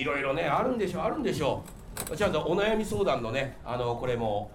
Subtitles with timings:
[0.00, 1.62] いろいろねあるんでしょうあるんでしょ
[2.10, 2.16] う。
[2.16, 4.50] じゃあお悩み相談のねあのこれも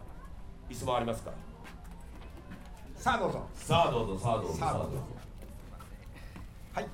[0.70, 1.30] 椅子もありますか？
[1.30, 1.38] ら
[2.96, 4.54] さあどうぞさあどうぞさあどうぞ。
[4.58, 4.98] さあどうぞ。
[6.74, 6.88] はい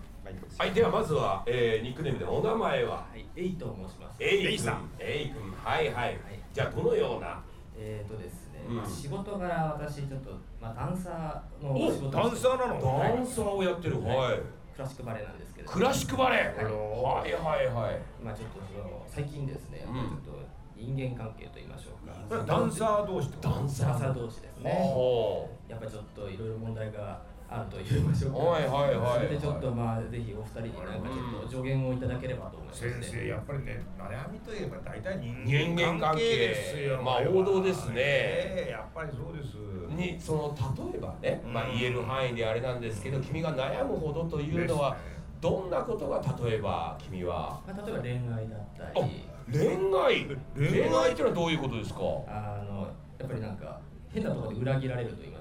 [0.58, 2.96] はいではまずは、えー、ニックネームでお名前は？
[2.96, 4.22] はい、エイと申します。
[4.22, 4.52] エイ君。
[4.52, 4.90] エイさん。
[5.00, 5.56] エイ君。
[5.64, 6.20] はいはい、
[6.54, 7.42] じゃあどのような。
[7.78, 8.76] えーとですね、うん。
[8.78, 9.48] まあ仕事柄
[9.80, 10.32] 私ちょっと
[10.62, 13.00] まあダンサーのお仕事をダンサーなの？
[13.00, 14.04] ダンサーをやってる。
[14.04, 14.40] はい、
[14.76, 16.64] クラシックバレエなんですけど、クラシックバレエ？
[16.64, 17.32] はい。
[17.34, 18.00] はいはいはい。
[18.24, 19.94] まあちょっとその最近ですね、うん。
[20.24, 20.46] ちょっと
[20.76, 22.46] 人間関係と言いましょうか。
[22.46, 24.72] ダンサー同士ダンサー同士ですね。
[24.82, 28.38] ほやっぱりちょっといろいろ問題があると言いましょうか。
[28.38, 28.96] はいはいはい。
[28.96, 32.92] はいそれでちょっとまあぜひお二人になんかちょっと助言をいただければと思いまして。
[32.94, 37.02] 先生やっぱりね悩みといえば大体人人間関係ですよ。
[37.02, 37.96] まあ王道ですね。
[37.98, 39.58] ええやっぱりそうです。
[39.58, 40.56] うにその
[40.92, 44.96] 例えばね、まあ、うん言える範囲であれなんですけど君が悩むほどというのは
[45.42, 47.60] どんなことが例えば君は？
[47.68, 49.26] まあ例えば恋愛だったあり。
[49.52, 49.68] 恋
[50.00, 50.26] 愛？
[50.56, 52.00] 恋愛っていうのはどういうことですか？
[52.28, 52.88] あの
[53.20, 53.82] やっぱりなんか
[54.14, 55.41] 変なところで裏切られると言いまし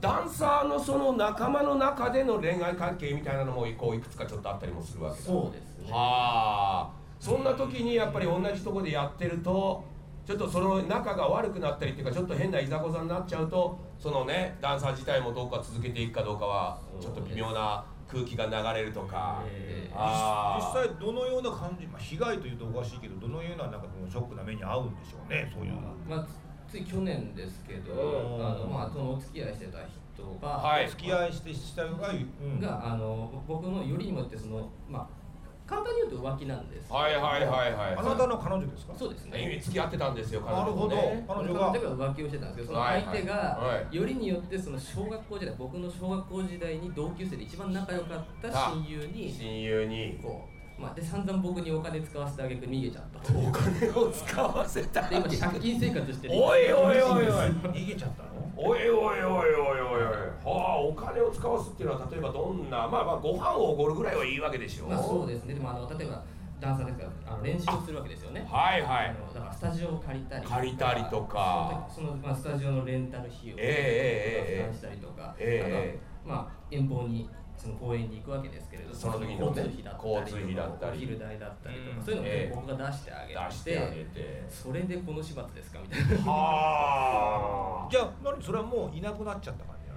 [0.00, 5.26] ダンサーのその仲間の中での恋愛関係みたいなのもこういくつかちょっとあったりもするわけだ。
[5.26, 5.90] そうですね。
[5.90, 7.00] はあ。
[7.20, 9.84] そんな時にやっぱり同じところでやってると
[10.26, 20.56] ちょっとその仲が悪くなったりっていうかちょっと変ないざこざになっちゃうとそのねダンサー自体もどうか続けていくかどうかはちょっと微妙な空気が流れるとか、えー。
[20.56, 25.72] 実際どのような感じ、まあ、被害というとおかしいけどどのようななんかこのショックな目に遭うんでしょうねそういう
[26.08, 26.26] まあ
[26.70, 28.46] つつい去年ですけど、うん。
[28.46, 29.78] あのまあそのお付き合いしてた
[30.14, 30.88] 人が、はい。
[30.88, 35.20] 付き合いしてしたが、うん、があの僕のよりにもってそのまあ
[35.66, 36.92] 簡単に言うと浮気なんです。
[36.92, 37.96] はいはいはいはい。
[37.96, 38.94] あなたの彼女ですか？
[38.98, 39.60] そうですね。
[39.62, 40.96] 付き合ってたんですよ彼なるほど。
[40.96, 50.18] 女とね彼女が例えば浮気をしてたんですけど、そのはい相手が、はいよりによってその小学校時代、僕の小学校時代に同級生で一番仲良かった親友に、親友に。
[50.20, 50.49] こう、
[50.80, 53.32] まあ、で散々僕にお金使わせてあげく逃げちゃった。
[53.32, 53.38] と。
[53.38, 56.34] お金を使わせたで今借金生活してる。
[56.34, 58.30] おいおいおいおい逃げちゃったの？
[58.56, 59.80] おいおいおいおいおい。
[59.82, 62.88] おいはあお金を使わすっていうのは例えばどんな？
[62.88, 64.86] まあまあご飯をおごるぐらいはいいわけでしょ。
[64.86, 65.52] まあそうですね。
[65.52, 66.24] でもあの例えば
[66.60, 68.46] ダンサーですからあの練習をするわけですよね。
[68.50, 69.08] はいはい。
[69.08, 71.86] あのだからスタジオを借りたり借りたりとか。
[71.94, 76.00] そのそのまあスタジオのレンタル費用をええええええ負担したりとか、ええ。
[76.24, 77.28] あとはまあ遠方に
[77.60, 80.92] その公園に行くわけですけれど、その時のね交通費だったり、交通費だったり。
[80.92, 82.04] お昼代だったりとか、うん。
[82.04, 84.44] そういうのをええ僕が出してあげて、出してあげて。
[84.48, 86.32] それでこの始末ですかみたいな。
[86.32, 87.88] はあ。
[87.92, 89.94] じゃあ何それはもういなくなっちゃった感じな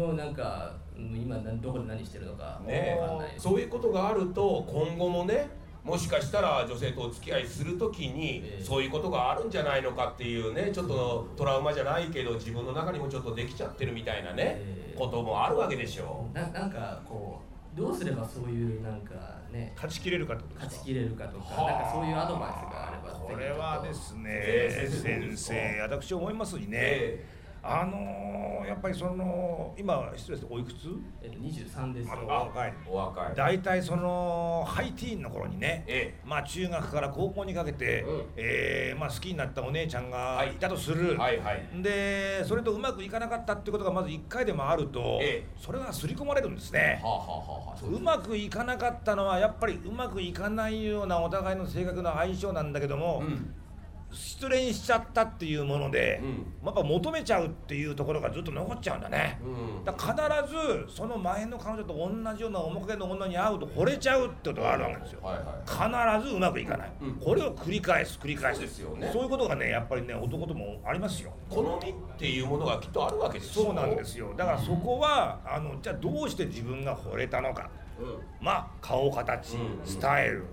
[0.00, 0.06] の？
[0.08, 3.42] もうなんかうん今何どこで何してるのかかんないです。
[3.44, 5.48] そういうことがあると今後もね
[5.84, 8.64] もしかしたら女性とお付き合いするときにええ。
[8.64, 14.98] そういうことがあるんじゃないのかっていうねちょっとトラウマじゃないけど自分の中にもちょっとできちゃってるみたいなねええ。
[14.98, 17.42] こともあるわけでしょななんかこ
[17.76, 19.12] うどうすればそういうなんか
[19.52, 20.64] ね勝ちきれるかとか？
[20.64, 21.72] 勝ちきれるかとか、はあ。
[21.72, 27.24] なんかそういうアドバイスがあればこれはですねええ先生私思いますにね、え
[27.66, 28.24] あのー
[28.64, 30.88] やっぱりその今失礼ですおいくつ？
[31.22, 32.72] えっと23ですまだあ若い。
[32.88, 33.34] お若い。
[33.36, 38.24] 大体そのハイティーンの頃にね、えまあ中学から高校にかけて、うん。
[38.36, 40.52] えーまあ、好きになったお姉ちゃんがはい。
[40.52, 41.62] いたとする、はいはい。
[41.82, 45.46] でそれとうまくいかなかったってことがまず1回でもあると、ええ。
[45.58, 47.00] それが刷り込まれるんですね。
[47.04, 47.28] はあ、はあ
[47.68, 53.54] はあううまくいかなかったのはやっぱりうまくいかないようなお互いの性格の相性なんだけども、うん
[54.14, 56.66] 失恋しちゃったっていうもので、うん。
[56.66, 59.84] やっぱ求めちゃうっていうところがずっと残っちゃうんだね、うん。
[59.84, 60.54] だから必
[60.88, 65.20] ずその前の彼女と同じような面影の女に会うと惚れちゃうってことがあるわけですよ。
[65.22, 67.14] はいはい必ずうまくいかない、うん。
[67.16, 68.60] これを繰り返す繰り返す。
[68.60, 69.10] そうですよね。
[69.12, 71.32] そういうことがねやっぱりね男ともありますよ。
[71.50, 73.64] 好みっていうものがきっとあるわけですよ。
[73.66, 74.32] そうなんですよ。
[74.36, 77.70] だからそこはあのじゃあどうして自分が惚れたのか。
[77.78, 77.83] うん
[78.40, 79.86] まあ顔形、うん。
[79.86, 80.44] スタイル、うん。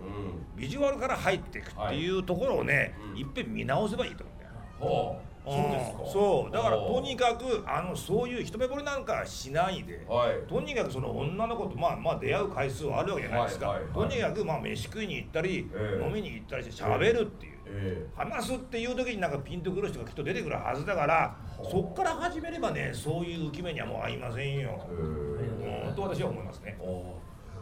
[0.56, 5.06] ビジュアルから入っていくっていうところをね、うんいっぺん見直せばいいと思うんだよ。
[5.12, 6.04] はあそうですか。
[6.04, 6.12] ん。
[6.12, 6.54] そう。
[6.54, 10.48] だからはあとにかくあのそういう一目惚れなんかしないで、はい。
[10.48, 16.06] とにかくその女の子とまあまあ出会う回数はあるわけじゃないですか、とにかくまあ飯食いに行ったり、ええ。
[16.06, 25.96] 飲みに行ったりして喋るっていう、え話すっていう時になんかピンとくる人がきっと出てくるはずだからそっから始めればねそういう浮き目にはもう合いませんよ、えうん。
[25.96, 26.78] と私は思いますね、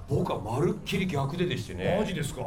[0.10, 1.98] 僕はまるっきり逆ででしてね。
[2.00, 2.42] マジですか。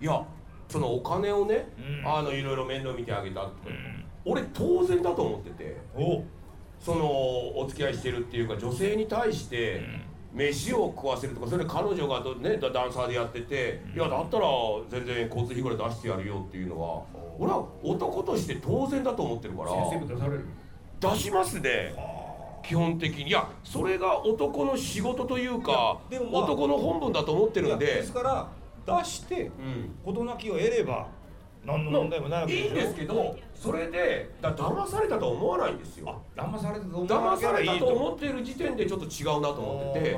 [0.00, 0.24] いや
[0.68, 2.06] そのお金をね、うん。
[2.06, 4.04] あのいろいろ面倒見てあげたとか、うん。
[4.24, 5.76] 俺当然だと思ってて。
[5.96, 6.22] お。
[6.80, 7.06] その
[7.58, 9.82] お付き合いしてるっていうか女性に対して
[10.32, 14.46] 飯を食わせるとかそれで彼女がど、ね、ダンサーでやってて、いやだったら
[14.88, 17.02] 全然交通費ぐらい出してやるよっていうのは
[17.38, 19.70] 俺は男として当然だと思ってるから
[21.00, 21.94] 出しますね
[22.68, 23.28] 基本的に。
[23.28, 25.98] いやそれが男の仕事というか、
[26.30, 27.86] まあ男の本分だと思ってるんで。
[27.86, 28.48] ですから
[29.00, 29.94] 出してうん。
[30.04, 31.06] 事なきを得れば
[31.64, 36.20] 何の問題もないわけでいいんですけどそれでだ騙されたとは思わないんですよ。
[36.36, 40.16] あ騙されたと騙されたと思っている時点でちょっと違うなと思ってて。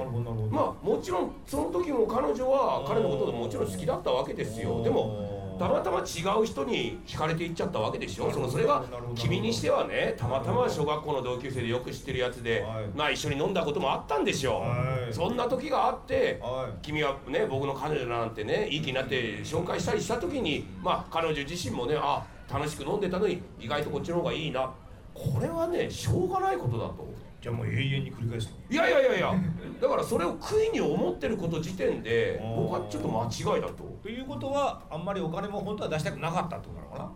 [0.51, 4.83] まあもちろんその時も彼女は彼のことでもちろん好きだったわけですよ。
[4.83, 6.03] でもたまたま違
[6.41, 8.33] う人に惹かれていっちゃったわけでしょ？
[8.33, 8.83] そのそれが
[9.15, 12.87] 君にしてはねたまたま小学校の同級生でよく知ってるやつではい。
[12.97, 14.61] まあ一緒に飲んだこともあったんでしょ？
[14.61, 15.13] はい。
[15.13, 16.79] そんな時があってはい。
[16.81, 24.73] 君はね僕の彼女だなんてねいい気になって紹介したりした時にまあ彼女自身もねあ楽しく飲んでたのに意外とこっちの方がいいな。
[25.13, 27.10] これはねしょうがないことだと
[27.41, 28.57] じゃあもう永遠に繰り返すの？
[28.69, 29.35] いやいやいやいや。
[29.81, 33.85] だからそれを悔いに思ってること時点で僕はちょっと間違いだと。
[34.03, 37.11] ということはあんまりお金も本当は出したくなかったってことなのかな？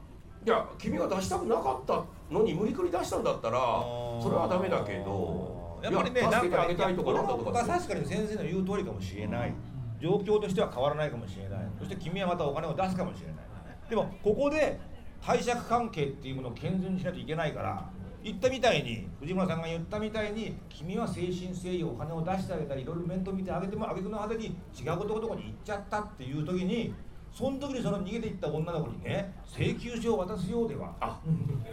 [0.47, 4.23] いや君が出したくなかったのに無理くり出したんだったらー。
[4.23, 9.53] それはダメだけどやっぱりね助けてあげたいとかなんだと僕かは確かに先生の言う通りかもしれない。
[10.01, 11.61] 状況としては変わらないかもしれない。
[11.79, 13.37] そして君はまたお金を出すかもしれない。
[13.89, 14.81] でもここで
[15.23, 17.89] 貸借関係っていうものを健全にしないといけないから
[18.25, 26.95] 言ったみたいに藤村さんが言ったみたいに君は誠心誠意お金を出してあげたりいろいろ面倒見てあげても挙句の果てに違う男のとこに行っちゃったっていう時に
[27.31, 31.21] その時にその逃げていった女の子にね請求書を渡すようではあ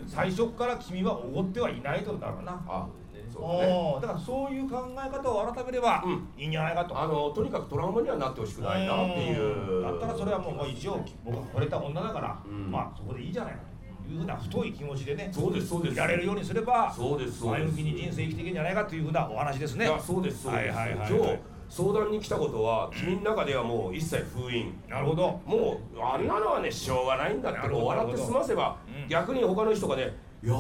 [0.05, 2.61] 最初から君はおごってはいないとだろうな。
[2.67, 2.87] あ
[3.31, 6.27] そうだねだからそういう考え方を改めればうん。
[6.37, 9.83] いいんじゃないかと、あのとにかくトラウマにはなってほしくないなっていう。
[9.83, 12.69] だったらそれはもう一応僕が惚れた女だから、うん。
[12.69, 13.70] まあそこでいいじゃないかと
[14.11, 15.93] いうふうな太い気持ちでねそうですそうです。
[15.93, 19.85] いられるようにすればそうです前向きに人生生きていけんじゃないかというふうなお話ですね。
[19.85, 20.99] いやそうですそうです、はいはいはい。
[20.99, 21.39] はい今日
[21.71, 24.73] 相談に来たことは君の中ではもう一切封印。
[24.89, 25.39] なるほど。
[25.45, 30.53] もうあんなのはねしょうがないんだってなるほどこう笑って済ませば、うん逆に他の人がねいや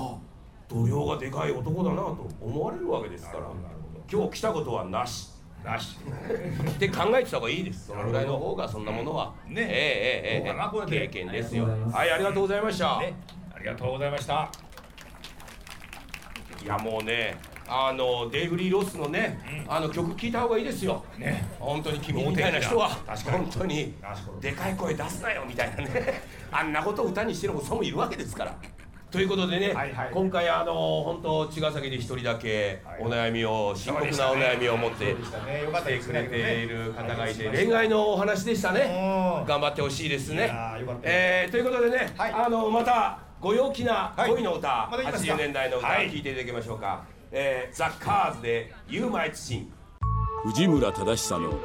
[0.69, 3.47] 度量がでかい男だなと思われるわけですから
[4.09, 5.31] 今日来たことはなし。
[5.65, 5.97] なし。
[6.69, 7.87] って考えてた方がいいです。
[7.87, 9.33] そのぐらいの方がそんなものは。
[9.47, 9.61] ね。
[9.61, 10.89] ええええええ。
[10.89, 11.67] で経験ですよ。
[11.91, 12.11] はい。
[12.11, 13.13] ありがとうございました、ね。
[13.27, 14.51] ありがとうございました。
[16.63, 17.37] いやもうね
[17.67, 21.05] あのデイヴ・リー・ロスのね、あの曲聴いた方がいいですよ。
[21.17, 21.47] ね。
[21.57, 22.89] 本当に君みたいな人は。
[22.89, 23.93] 本当に
[24.41, 26.21] でかい声出すなよみたいなね。
[26.51, 28.55] あんなことを歌にしてるおっさんもいるわけですから。
[29.09, 30.09] ということでね、はいはい。
[30.11, 30.73] 今回あの
[31.03, 33.01] 本当茅ヶ崎で一人だけはい。
[33.03, 38.81] お悩みを深刻なお悩みを持って来てくれている方がいてはい恋愛のお話でしたね。
[39.41, 39.45] うん。
[39.45, 40.51] 頑張ってほしいですいね
[41.03, 42.33] えーということでね、はい。
[42.33, 46.11] あのまたご陽気な恋の歌、まだ言いますか？80年代の歌をはい。
[46.11, 49.65] 聴いていただきましょうか、えーザ・カーズで「You Might Sing」
[50.45, 51.59] 藤村忠久の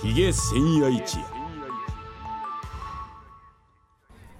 [0.00, 1.24] ひげ千夜一夜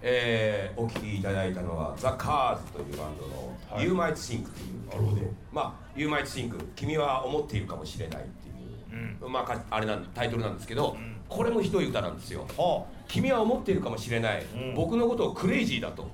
[0.01, 3.85] えーお聴きいただいたのはザ・カーズというバンドの「はい。
[3.85, 4.45] You Might Think」
[4.89, 5.09] という。
[5.11, 10.97] 曲で、まあ「You Might Think」君は思っているかもしれないっていう、まあかあれなんタイトルなんですけど、
[11.29, 12.47] これもひどい歌なんですよ。
[12.57, 14.75] は君は思っているかもしれない、うん。
[14.77, 16.09] 僕のことをクレイジーだと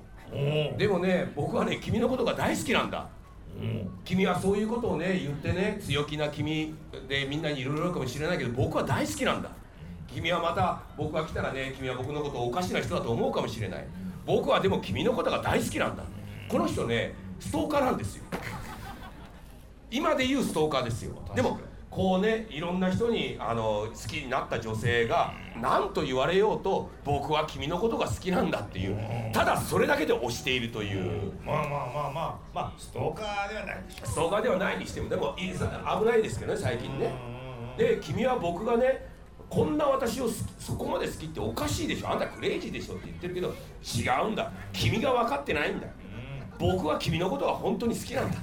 [0.77, 3.07] でもね僕はね君のことが大好きなんだ。
[3.59, 3.89] うん。
[4.03, 6.75] 君はそういうことをね言ってね強気な君
[7.07, 9.49] でみんなにいろいろあるかもしれないけど僕は大好きなんだ。
[10.07, 13.85] 君はまた僕が来たらね君は僕のことをおかしな人だと思うかもしれない。
[14.25, 16.03] 僕はでも君のことが大好きなんだ。
[16.49, 18.23] この人ねストーカーなんですよ。
[19.91, 21.13] 今で言うストーカーですよ。
[21.35, 21.59] でも
[21.95, 28.97] こうねいろんな人にあの好きになった女性が何と言われようと僕は君のことが好きなんだっていう。
[29.31, 31.31] ただそれだけで推しているという。
[31.45, 32.35] まあまあまあまあ。
[32.53, 35.57] まあストーカーではないストーカーではないにしてもでもい危
[36.05, 37.13] ないですけどね最近ね。
[37.77, 39.07] で君は僕がね
[39.49, 40.27] こんな私を
[40.59, 42.09] そこまで好きっておかしいでしょ。
[42.11, 44.51] あんたクレイジーでしょって言ってるけど違うんだ。
[44.73, 45.87] 君が分かってないんだ
[46.59, 48.37] 僕は君のことが本当に好きなんだ。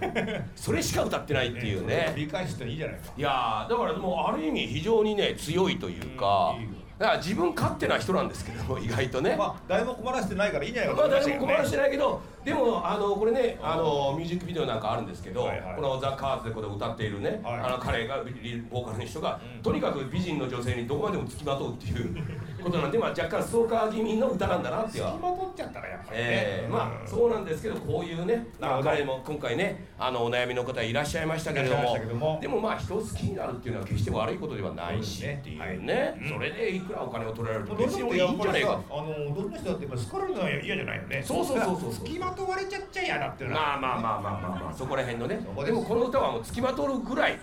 [0.54, 2.12] それしか歌ってないっていうね。
[2.16, 3.12] 理解していいじゃないか。
[3.16, 6.62] いやーだからもうある意味非常にね強いというかうん。
[6.62, 9.34] いいよだから自分勝手な人なんですけども意外とね。
[9.36, 15.76] まあ誰も困らせてないからいいんじゃないかまあと思い誰も困らせてないけどでもあのこれねあのミュージックビデオなんかあるんですけど、はいはい。
[15.76, 17.60] このザ・カーズでこれ歌っているね、はい。
[17.60, 19.62] あの彼がリボーカルの人が、うん。
[19.62, 22.14] とにかく美人の女性にどこまでも付きまとうっていう
[22.62, 26.24] ことなんで、まあ、若干ストーカー気味の歌なんだなっていう付きまとっちゃったらやっぱりね。
[26.24, 31.76] えー、まあそうなんですけどこういうね彼も今回ねあのお悩みの方いらっしゃいましたけれど
[32.14, 32.38] も。
[32.40, 36.28] でもまあ人を好きになるっていうのは決して悪いことではないしっていうはいね、うん。
[36.30, 38.80] それでいくらお金を取られるとどう別にいいんじゃないか。
[38.90, 41.92] あのどんな人だって好かれるのは嫌じゃないよねそうそうそうそうそう。
[41.92, 43.78] 付きまとわれちゃっちゃ嫌だっていうのは。
[43.80, 45.40] まあまあまあまあまあまあそこら辺のね。
[45.64, 47.38] でもこの歌はもう付きまとるぐらいうん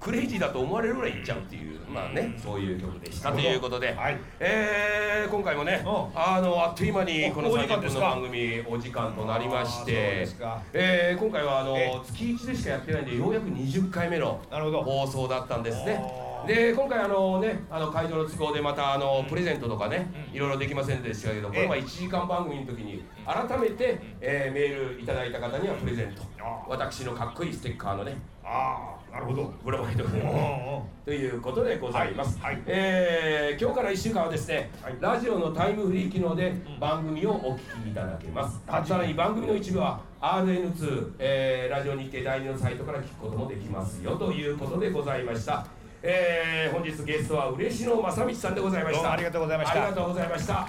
[0.00, 3.32] クレイジーだと思われるぐらいいっちゃうっていうまあねそういう曲でした。
[3.32, 4.16] ということで、はい。
[4.40, 5.90] えー今回もねうん。
[6.14, 8.00] あのあっという間にこのおお時間30ですか？
[8.00, 10.26] 分の番組お時間となりまして
[10.72, 14.40] えー今回はあのえ月1でしかやってないんでようやく20回目の
[14.84, 16.00] 放送だったんですね
[16.46, 26.22] で今回あのねあの会場の都合でまたあのプレゼントとかねいろいろできませんでしたけどこれは1時間番組の時に改めて、えーメールいただいた方にはプレゼント。
[26.40, 29.52] あ私のかっこいいステッカーのねああなるほど。
[29.64, 32.62] ブロマイドということでございます、はいはい。
[32.66, 34.96] えー今日から1週間はですね、はい。
[35.00, 45.66] ラジオのタイムフリー機能で番組をお聞きいただけます、さらに番組の一部は RN2、えーラジオ日経第2のサイトから聞くこともできますよということでございました
[46.02, 49.12] えー本日ゲストは嬉野正道さんでございました。
[49.12, 49.82] ありがとうございました。
[49.82, 50.68] ありがとうございました、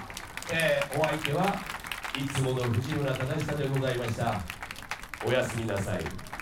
[0.54, 1.44] えーお相手は
[2.18, 4.42] いつもの藤村忠久でございました。
[5.26, 6.37] おやすみなさい